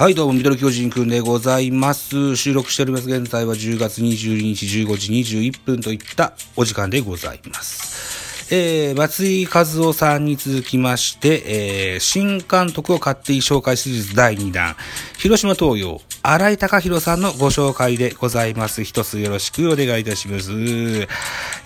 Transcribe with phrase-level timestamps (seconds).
[0.00, 2.34] はい、どうも、ミドル巨人くんでございます。
[2.34, 3.06] 収録しております。
[3.06, 8.48] 現在は10月22日15時21分といったお時間でございます。
[8.50, 14.74] えー、松井和夫さんに続きまして、えー、新監督を勝手に紹介シリーズ第2弾、
[15.18, 18.82] 広島東洋、荒井隆弘さんのご紹介でございます。
[18.84, 20.50] 一つよろしくお願いいたします。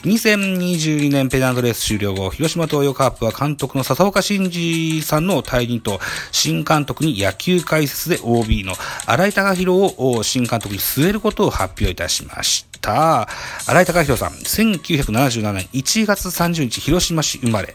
[0.04, 5.98] 2022年ペナントレース終了後、広島東洋カープは監督の笹岡慎二さんの退任と、
[6.30, 8.74] 新監督に野球解説で OB の
[9.06, 13.28] 荒井隆弘を新監督に据えることを発表いたしました。
[13.66, 17.74] 荒井隆弘さん、1977年1月30日、広島市生まれ。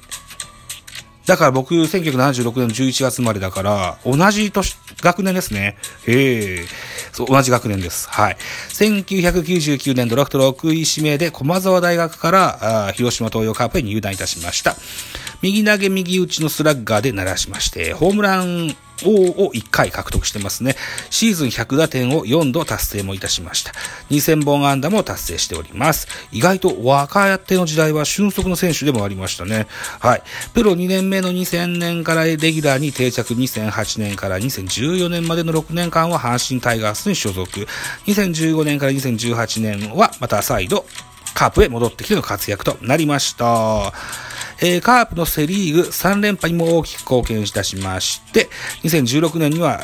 [1.30, 5.78] だから僕、1976年の11月生まれだから、同じ年、学年ですね。
[6.08, 6.66] ええ
[7.12, 8.10] そう、同じ学年です。
[8.10, 8.38] はい。
[8.70, 14.76] 1999年ドラフト6位指名で駒沢大学からあ広島東洋カープへ入団いたしました。
[15.42, 20.76] 右投げ右打ちのスラッガーで鳴らしまして、ホームラン王を1回獲得してますね。
[21.10, 23.72] シーズン100打点を4度達成もいたしました。
[24.10, 26.08] 2000本安打も達成しております。
[26.32, 29.68] 意外と若手の時代は俊足の選手でもありましたね。
[30.00, 30.24] はい。
[30.54, 37.68] プロ2年目の2000年からレギュラーに定着2008年から2014年までの6年間は阪神タイガースに所属。
[38.08, 40.86] 2015年から2018年はまた再度
[41.34, 43.94] カープへ戻ってきての活躍となりました。
[44.62, 48.50] えー、カープのセリーグ3連覇にも大きく貢献いたしまして、
[48.84, 49.80] 2016年には、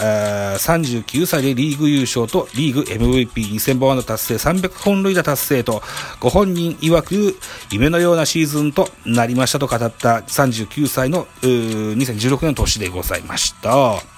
[0.58, 5.82] 39歳でリーグ優勝とリーグ MVP2000 本安打達成300本塁打達成と、
[6.20, 7.38] ご本人曰く
[7.72, 14.16] 夢のようなシーズンとなりましたと語った39歳の2016年の年でございました。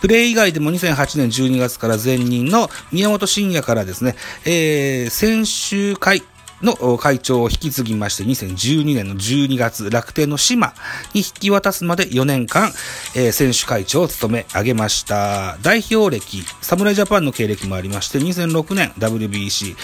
[0.00, 6.22] プレー以外でも2008年12月から前任の宮本慎也からですね、えー、先週会
[6.62, 10.74] の会長を引き継ぎまして、2012年の12月、楽天の島
[11.14, 12.70] に引き渡すまで4年間、
[13.14, 15.58] えー、選手会長を務め上げました。
[15.62, 19.76] 代表歴、侍ジャパンの経歴もありまして、2006年 WBC、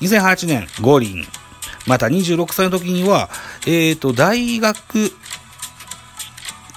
[0.00, 1.26] 2008年五輪、
[1.86, 3.30] また26歳の時には、
[3.66, 5.12] えっ、ー、と、大学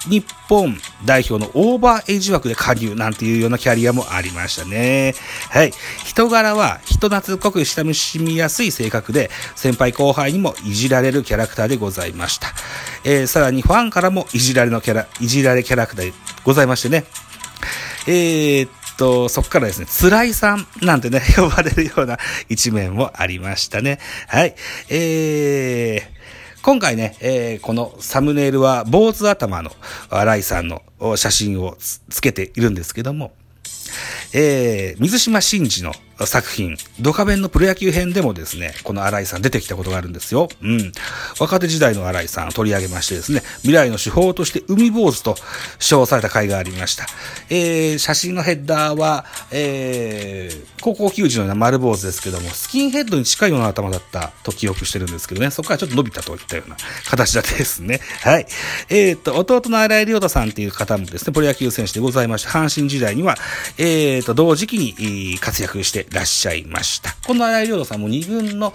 [0.08, 5.14] 日本代表のオーバーエイジ枠で加入なんていうようなキャリアもありましたね。
[5.50, 5.72] はい。
[6.04, 12.48] 人柄は人懐っこく親しみやすい性格で、先輩後輩にもいじられるキャラクターでございました。
[13.04, 16.12] えー、さらにファンからもいじられのキャラ、いじられキャラクターで
[16.44, 17.04] ございましてね。
[18.06, 22.18] えー、っと、そこからですね、辛いさんなんてね、 呼ばれるような
[22.48, 23.98] 一面もありましたね。
[24.28, 24.54] はい。
[24.88, 26.20] えー、
[26.62, 29.70] 今回ね、えー、このサムネイルは坊主頭の
[30.10, 30.82] 新井さんの
[31.16, 33.32] 写真をつけているんですけども、
[34.34, 35.94] えー、水島真司の
[36.26, 40.48] 作品、ドカベンのプロ野球編でもですね、この新井さん出てきたことがあるんですよ。
[40.62, 40.92] うん。
[41.38, 45.34] 若手時代の新井さんを取り上げましてですね、未来の手法として海坊主と
[45.78, 47.06] 称された回がありました。
[47.48, 56.76] えー、写真のヘッダーは、えー、高校球児のような丸坊主ですけども、スキンヘッドに近いような頭だったと記憶してるんですけどね、そこからちょっと伸びたといったような
[57.06, 58.00] 形だったですね。
[58.22, 58.46] はい。
[58.88, 63.36] えー、っと、弟の新井亮太さんっていう方もですね、プロ野球選手でございまして、阪神時代には、
[63.78, 67.14] えー、っと、同時期に活躍してらっしゃいました。
[67.26, 68.72] この新井亮太さんも2軍の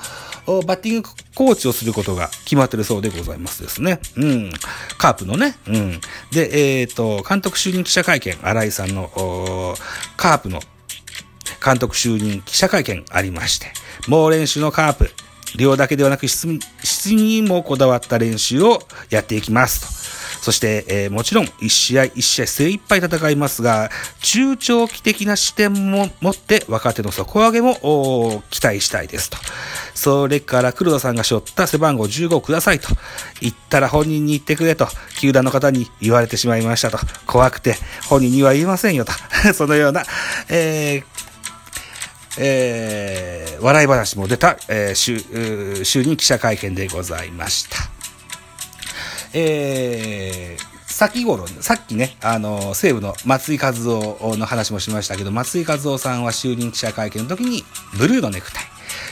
[0.65, 3.99] バッティングコーチをすることが決まってるそうでございますですね。
[4.17, 4.51] うん。
[4.97, 5.55] カープのね。
[5.67, 5.99] うん。
[6.31, 9.75] で、えっ、ー、と、監督就任記者会見、新井さんの、
[10.17, 10.61] カープの
[11.63, 13.67] 監督就任記者会見ありまして、
[14.07, 15.11] 猛練習のカープ、
[15.57, 16.47] 量だけではなく質
[16.83, 20.04] 質にもこだわった練習をやっていきますと。
[20.45, 23.89] そして、えー、もちろん1試合1試合精一杯戦いますが、
[24.21, 29.37] 中長期的な視点も持って若手の底上げも期待したいですと。
[29.95, 32.89] それから黒田さんが背負った背番号15をくださいと
[33.41, 34.87] 言ったら本人に言ってくれと、
[35.19, 36.99] 球団の方に言われてしまいましたと。
[37.25, 37.73] 怖くて
[38.07, 39.13] 本人には言いませんよと。
[39.55, 40.03] そのような、
[40.49, 41.03] えー
[42.37, 47.94] えー、笑い話も出た、えー、就任記者会見でございました。
[49.37, 57.65] えー、先頃、さっきね、あの、西武の松井和夫の話もしましたけど、松井和夫さんは就任記者会見の時に、
[57.97, 58.63] ブルーのネクタイ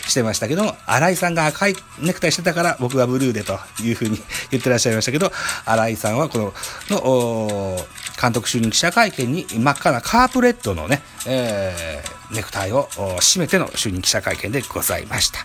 [0.08, 4.18] してましたけども、新井さんが赤いネクタイしてたから、僕はブルーでというふうに
[4.50, 5.30] 言ってらっしゃいましたけど、
[5.66, 6.54] 新井さんはこの、
[6.90, 7.78] の、
[8.24, 12.88] 監督就任記者会見に真っ赤なカープレッドのね、えー、ネクタイを
[13.20, 15.40] 締めての就任記者会見でございました。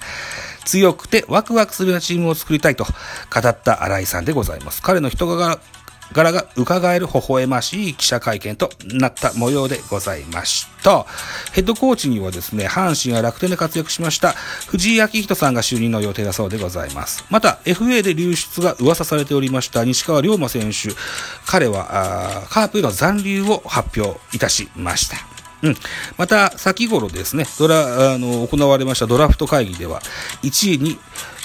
[0.65, 2.91] 強くてワクワクするようなチームを作りたいと語
[3.49, 4.81] った新井さんでございます。
[4.81, 5.59] 彼の人柄
[6.13, 11.05] 柄が伺える微笑ましい記者会見となった模様でございました。
[11.53, 14.33] ヘッドコーチにはですね、阪神や楽天で活躍しました
[14.69, 17.25] 藤井明人さんが就任の予定だそうでございます。
[17.31, 20.95] また、FA で流出が噂されておりました西川龍馬選手、
[21.47, 25.17] 彼はカープへの残留を発表いたしました。
[25.63, 25.77] うん。
[26.17, 30.01] また、先頃ですね、ドラ、あの、行われましたドラフト会議では、
[30.43, 30.99] 1位に、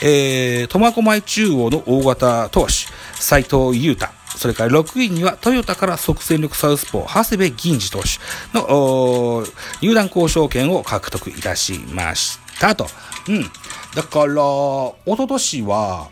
[0.03, 2.73] えー、苫小牧中央の大型投手、
[3.19, 4.22] 斎藤裕太。
[4.37, 9.43] それから6位にはトヨタから即戦力サウスポー、長谷部銀次投手の
[9.81, 12.87] 入団交渉権を獲得いたしましたと。
[13.29, 13.43] うん。
[13.95, 16.09] だから、一昨年は、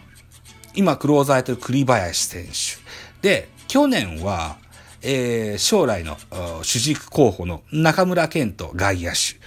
[0.73, 2.81] 今クローザーやってる栗林選手。
[3.21, 4.57] で、去年は、
[5.03, 6.17] えー、将来の
[6.61, 9.39] 主軸候補の中村健人外野手。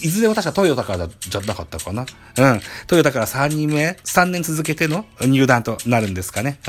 [0.00, 2.02] いずれは確かトヨタからじゃなかったかな。
[2.02, 2.60] うん。
[2.86, 6.58] トヨタから3人目、3年続けての入団となるんですかね。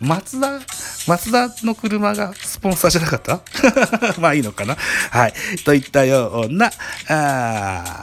[0.00, 0.60] 松田、
[1.06, 3.40] 松田の車がスポンサーじゃなかった？
[4.20, 4.76] まあいいのかな。
[5.10, 5.34] はい。
[5.64, 6.70] といったような、
[7.08, 8.02] あ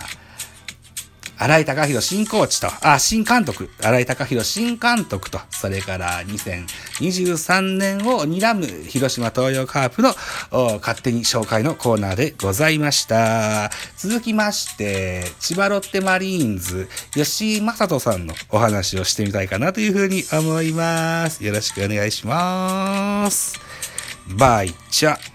[1.44, 10.16] 新井貴弘新コーチと、あ、新監督、新井貴弘新監督と、それから2023年を睨む広島東洋カープの
[10.80, 13.72] 勝手に紹介のコーナーでございました。
[13.98, 21.44] 続きまして、千葉ロッテマリーンズ、吉井正人さんのお話をしてみたいかなというふうに思います。
[21.44, 23.60] よろしくお願いします。
[24.30, 25.32] バイチャ。